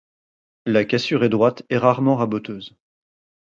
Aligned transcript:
La 0.65 0.83
cassure 0.83 1.23
est 1.23 1.29
droite 1.29 1.61
et 1.69 1.77
rarement 1.77 2.15
raboteuse. 2.15 2.75